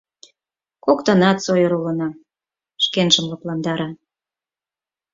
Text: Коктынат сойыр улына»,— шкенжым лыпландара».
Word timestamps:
Коктынат 0.85 1.37
сойыр 1.45 1.71
улына»,— 1.79 2.09
шкенжым 2.83 3.25
лыпландара». 3.31 3.89